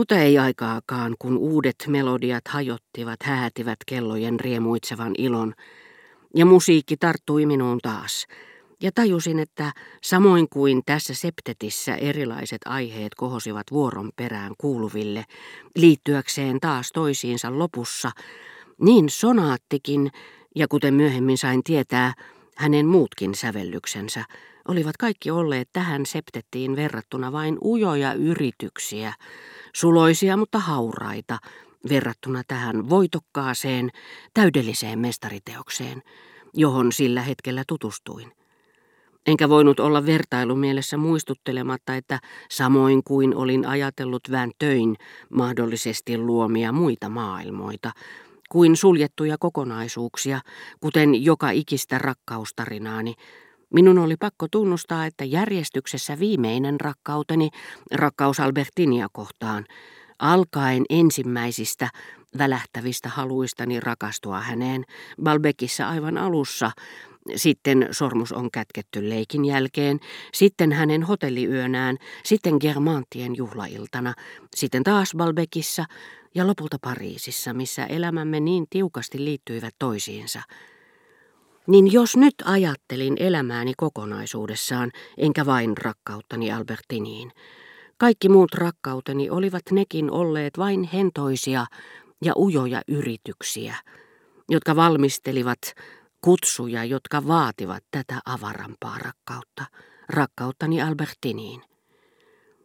[0.00, 5.54] Mutta ei aikaakaan, kun uudet melodiat hajottivat, häätivät kellojen riemuitsevan ilon,
[6.34, 8.26] ja musiikki tarttui minuun taas,
[8.82, 15.24] ja tajusin, että samoin kuin tässä septetissä erilaiset aiheet kohosivat vuoron perään kuuluville,
[15.76, 18.10] liittyäkseen taas toisiinsa lopussa,
[18.80, 20.10] niin sonaattikin,
[20.56, 22.12] ja kuten myöhemmin sain tietää,
[22.60, 24.24] hänen muutkin sävellyksensä,
[24.68, 29.14] olivat kaikki olleet tähän septettiin verrattuna vain ujoja yrityksiä,
[29.74, 31.38] suloisia mutta hauraita,
[31.88, 33.90] verrattuna tähän voitokkaaseen,
[34.34, 36.02] täydelliseen mestariteokseen,
[36.54, 38.32] johon sillä hetkellä tutustuin.
[39.26, 42.18] Enkä voinut olla vertailumielessä muistuttelematta, että
[42.50, 44.96] samoin kuin olin ajatellut vähän töin
[45.34, 47.92] mahdollisesti luomia muita maailmoita,
[48.50, 50.40] kuin suljettuja kokonaisuuksia,
[50.80, 53.14] kuten joka ikistä rakkaustarinaani,
[53.74, 57.48] minun oli pakko tunnustaa, että järjestyksessä viimeinen rakkauteni,
[57.92, 59.64] rakkaus Albertinia kohtaan,
[60.18, 61.88] alkaen ensimmäisistä
[62.38, 64.84] välähtävistä haluistani rakastua häneen,
[65.22, 66.70] Balbekissa aivan alussa,
[67.36, 70.00] sitten sormus on kätketty leikin jälkeen,
[70.34, 74.14] sitten hänen hotelliyönään, sitten Germantien juhlailtana,
[74.56, 75.84] sitten taas Balbekissa
[76.34, 80.42] ja lopulta Pariisissa, missä elämämme niin tiukasti liittyivät toisiinsa.
[81.66, 87.32] Niin jos nyt ajattelin elämääni kokonaisuudessaan, enkä vain rakkauttani Albertiniin,
[87.98, 91.66] kaikki muut rakkauteni olivat nekin olleet vain hentoisia
[92.24, 93.74] ja ujoja yrityksiä,
[94.48, 95.60] jotka valmistelivat
[96.20, 99.64] kutsuja, jotka vaativat tätä avarampaa rakkautta,
[100.08, 101.62] rakkauttani Albertiniin.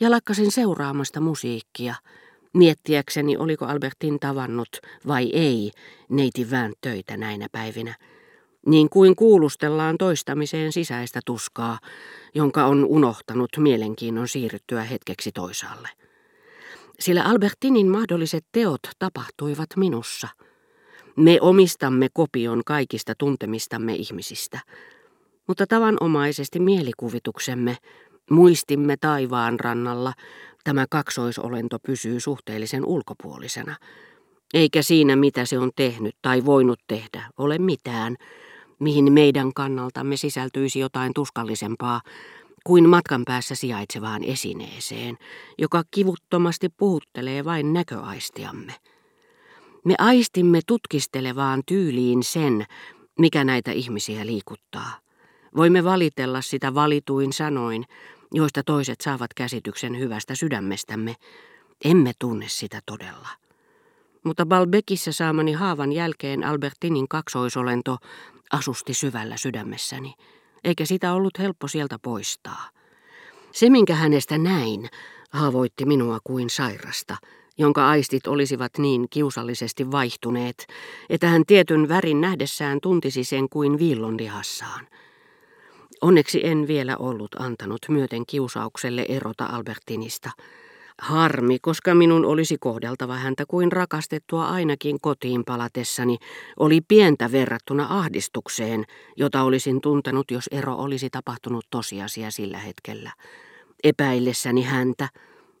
[0.00, 1.94] Ja lakkasin seuraamasta musiikkia,
[2.54, 4.68] miettiäkseni oliko Albertin tavannut
[5.06, 5.70] vai ei
[6.08, 7.94] neiti töitä näinä päivinä,
[8.66, 11.78] niin kuin kuulustellaan toistamiseen sisäistä tuskaa,
[12.34, 15.88] jonka on unohtanut mielenkiinnon siirryttyä hetkeksi toisaalle.
[17.00, 20.28] Sillä Albertinin mahdolliset teot tapahtuivat minussa–
[21.18, 24.60] me omistamme kopion kaikista tuntemistamme ihmisistä,
[25.46, 27.76] mutta tavanomaisesti mielikuvituksemme,
[28.30, 30.12] muistimme taivaan rannalla,
[30.64, 33.76] tämä kaksoisolento pysyy suhteellisen ulkopuolisena.
[34.54, 38.16] Eikä siinä, mitä se on tehnyt tai voinut tehdä, ole mitään,
[38.78, 42.00] mihin meidän kannaltamme sisältyisi jotain tuskallisempaa
[42.64, 45.18] kuin matkan päässä sijaitsevaan esineeseen,
[45.58, 48.74] joka kivuttomasti puhuttelee vain näköaistiamme.
[49.84, 52.66] Me aistimme tutkistelevaan tyyliin sen,
[53.18, 54.98] mikä näitä ihmisiä liikuttaa.
[55.56, 57.84] Voimme valitella sitä valituin sanoin,
[58.32, 61.16] joista toiset saavat käsityksen hyvästä sydämestämme.
[61.84, 63.28] Emme tunne sitä todella.
[64.24, 67.96] Mutta Balbekissä saamani haavan jälkeen Albertinin kaksoisolento
[68.52, 70.14] asusti syvällä sydämessäni,
[70.64, 72.70] eikä sitä ollut helppo sieltä poistaa.
[73.52, 74.88] Se, minkä hänestä näin,
[75.30, 77.16] haavoitti minua kuin sairasta–
[77.58, 80.66] jonka aistit olisivat niin kiusallisesti vaihtuneet,
[81.10, 84.86] että hän tietyn värin nähdessään tuntisi sen kuin viillon lihassaan.
[86.00, 90.30] Onneksi en vielä ollut antanut myöten kiusaukselle erota Albertinista.
[90.98, 96.16] Harmi, koska minun olisi kohdeltava häntä kuin rakastettua ainakin kotiin palatessani,
[96.58, 98.84] oli pientä verrattuna ahdistukseen,
[99.16, 103.12] jota olisin tuntenut, jos ero olisi tapahtunut tosiasia sillä hetkellä.
[103.84, 105.08] Epäillessäni häntä,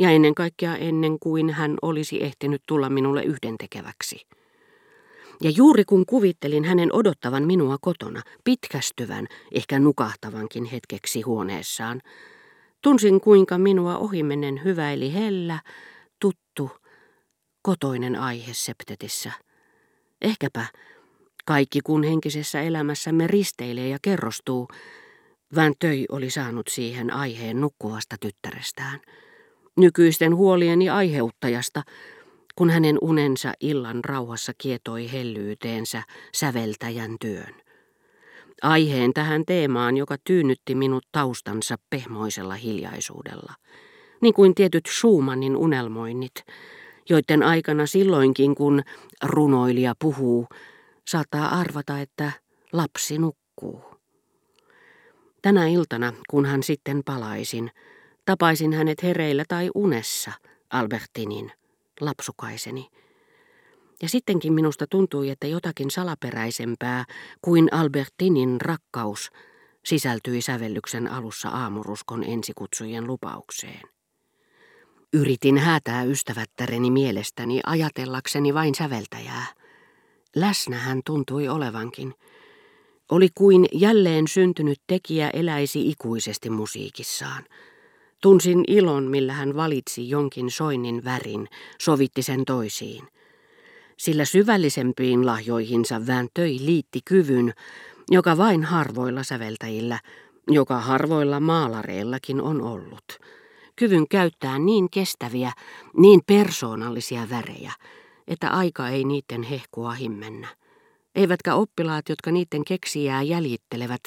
[0.00, 4.26] ja ennen kaikkea ennen kuin hän olisi ehtinyt tulla minulle yhdentekeväksi.
[5.42, 12.00] Ja juuri kun kuvittelin hänen odottavan minua kotona, pitkästyvän, ehkä nukahtavankin hetkeksi huoneessaan,
[12.82, 15.60] tunsin kuinka minua ohimennen hyväili hellä,
[16.20, 16.70] tuttu,
[17.62, 19.32] kotoinen aihe septetissä.
[20.20, 20.66] Ehkäpä
[21.44, 24.68] kaikki kun henkisessä elämässämme risteilee ja kerrostuu,
[25.54, 29.00] Vääntöi oli saanut siihen aiheen nukkuvasta tyttärestään
[29.76, 31.82] nykyisten huolieni aiheuttajasta,
[32.56, 36.02] kun hänen unensa illan rauhassa kietoi hellyyteensä
[36.34, 37.54] säveltäjän työn.
[38.62, 43.52] Aiheen tähän teemaan, joka tyynnytti minut taustansa pehmoisella hiljaisuudella,
[44.20, 46.34] niin kuin tietyt Schumannin unelmoinnit,
[47.08, 48.82] joiden aikana silloinkin kun
[49.22, 50.46] runoilija puhuu,
[51.08, 52.32] saattaa arvata, että
[52.72, 53.84] lapsi nukkuu.
[55.42, 57.70] Tänä iltana, kun hän sitten palaisin,
[58.24, 60.32] Tapaisin hänet hereillä tai unessa,
[60.70, 61.52] Albertinin,
[62.04, 62.88] lapsukaiseni.
[64.02, 67.04] Ja sittenkin minusta tuntui, että jotakin salaperäisempää
[67.42, 69.30] kuin Albertinin rakkaus
[69.84, 73.80] sisältyi sävellyksen alussa aamuruskon ensikutsujen lupaukseen.
[75.12, 79.46] Yritin häätää ystävättäreni mielestäni ajatellakseni vain säveltäjää.
[80.36, 82.14] Läsnä hän tuntui olevankin.
[83.10, 87.44] Oli kuin jälleen syntynyt tekijä eläisi ikuisesti musiikissaan–
[88.22, 91.48] Tunsin ilon, millä hän valitsi jonkin soinnin värin,
[91.80, 93.04] sovitti sen toisiin.
[93.96, 97.52] Sillä syvällisempiin lahjoihinsa vääntöi liitti kyvyn,
[98.10, 100.00] joka vain harvoilla säveltäjillä,
[100.48, 103.04] joka harvoilla maalareillakin on ollut.
[103.76, 105.52] Kyvyn käyttää niin kestäviä,
[105.96, 107.72] niin persoonallisia värejä,
[108.28, 110.48] että aika ei niiden hehkua himmennä.
[111.14, 114.00] Eivätkä oppilaat, jotka niiden keksijää jäljittelevät,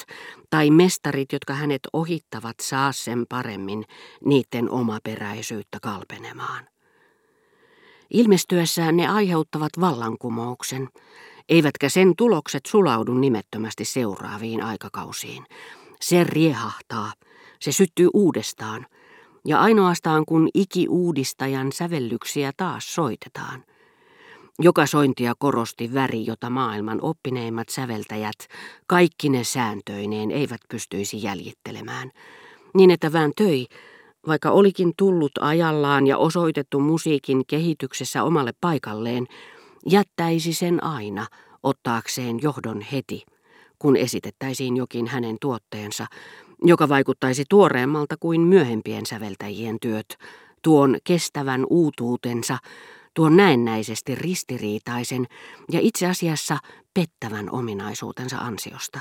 [0.50, 3.84] tai mestarit, jotka hänet ohittavat, saa sen paremmin
[4.24, 6.68] niiden omaperäisyyttä kalpenemaan.
[8.10, 10.88] Ilmestyessään ne aiheuttavat vallankumouksen,
[11.48, 15.44] eivätkä sen tulokset sulaudu nimettömästi seuraaviin aikakausiin.
[16.00, 17.12] Se riehahtaa,
[17.60, 18.86] se syttyy uudestaan,
[19.44, 23.64] ja ainoastaan kun iki-uudistajan sävellyksiä taas soitetaan.
[24.58, 28.36] Joka sointia korosti väri, jota maailman oppineimmat säveltäjät,
[28.86, 32.10] kaikki ne sääntöineen, eivät pystyisi jäljittelemään.
[32.74, 33.66] Niin että vään töi,
[34.26, 39.26] vaikka olikin tullut ajallaan ja osoitettu musiikin kehityksessä omalle paikalleen,
[39.90, 41.26] jättäisi sen aina
[41.62, 43.24] ottaakseen johdon heti,
[43.78, 46.06] kun esitettäisiin jokin hänen tuotteensa,
[46.62, 50.16] joka vaikuttaisi tuoreemmalta kuin myöhempien säveltäjien työt,
[50.62, 52.58] tuon kestävän uutuutensa,
[53.16, 55.26] tuon näennäisesti ristiriitaisen
[55.72, 56.58] ja itse asiassa
[56.94, 59.00] pettävän ominaisuutensa ansiosta.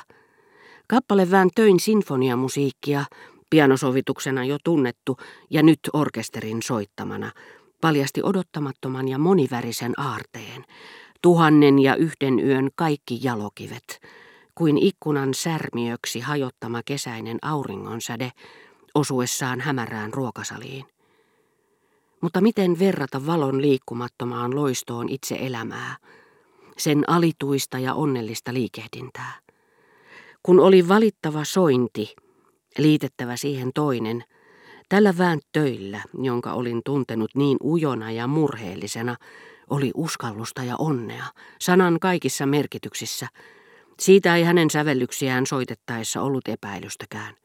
[0.87, 3.05] Kappale vään töin sinfoniamusiikkia,
[3.49, 5.17] pianosovituksena jo tunnettu
[5.49, 7.31] ja nyt orkesterin soittamana,
[7.81, 10.65] paljasti odottamattoman ja monivärisen aarteen,
[11.21, 14.01] tuhannen ja yhden yön kaikki jalokivet,
[14.55, 18.31] kuin ikkunan särmiöksi hajottama kesäinen auringonsäde
[18.95, 20.94] osuessaan hämärään ruokasaliin.
[22.21, 25.97] Mutta miten verrata valon liikkumattomaan loistoon itse elämää,
[26.77, 29.33] sen alituista ja onnellista liikehdintää?
[30.43, 32.15] Kun oli valittava sointi,
[32.77, 34.23] liitettävä siihen toinen,
[34.89, 39.15] tällä vääntöillä, jonka olin tuntenut niin ujona ja murheellisena,
[39.69, 41.25] oli uskallusta ja onnea,
[41.61, 43.27] sanan kaikissa merkityksissä.
[43.99, 47.35] Siitä ei hänen sävellyksiään soitettaessa ollut epäilystäkään.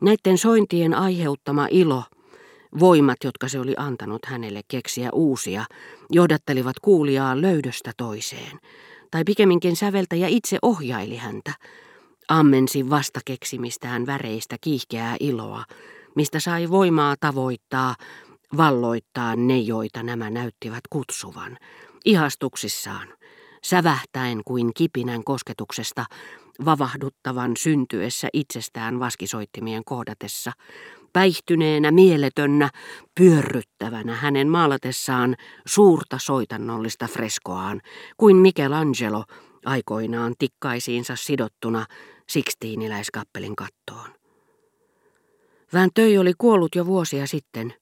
[0.00, 2.04] Näiden sointien aiheuttama ilo,
[2.80, 5.64] voimat, jotka se oli antanut hänelle keksiä uusia,
[6.10, 8.60] johdattelivat kuulijaa löydöstä toiseen.
[9.10, 11.52] Tai pikemminkin säveltäjä itse ohjaili häntä,
[12.28, 15.64] ammensi vastakeksimistään väreistä kiihkeää iloa,
[16.16, 17.94] mistä sai voimaa tavoittaa,
[18.56, 21.58] valloittaa ne, joita nämä näyttivät kutsuvan,
[22.04, 23.08] ihastuksissaan,
[23.64, 26.04] sävähtäen kuin kipinän kosketuksesta,
[26.64, 30.52] vavahduttavan syntyessä itsestään vaskisoittimien kohdatessa,
[31.12, 32.70] päihtyneenä mieletönnä,
[33.14, 37.80] pyörryttävänä hänen maalatessaan suurta soitannollista freskoaan,
[38.16, 39.24] kuin Michelangelo
[39.64, 41.86] aikoinaan tikkaisiinsa sidottuna
[42.28, 44.10] Sixtiiniläiskappelin kattoon.
[45.72, 47.74] Vääntöi oli kuollut jo vuosia sitten,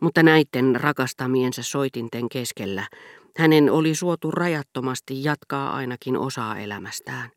[0.00, 2.88] mutta näiden rakastamiensa soitinten keskellä
[3.36, 7.30] hänen oli suotu rajattomasti jatkaa ainakin osaa elämästään.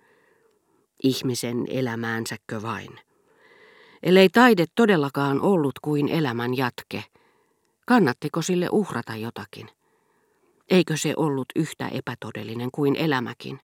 [1.03, 2.99] Ihmisen elämäänsäkö vain.
[4.03, 7.03] Ellei taide todellakaan ollut kuin elämän jatke,
[7.85, 9.69] kannattiko sille uhrata jotakin?
[10.69, 13.57] Eikö se ollut yhtä epätodellinen kuin elämäkin?